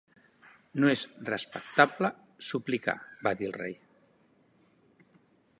"No 0.83 0.89
és 0.93 1.03
respectable 1.27 2.11
suplicar", 2.47 2.97
va 3.29 3.37
dir 3.43 3.51
el 3.53 3.57
rei. 3.61 3.79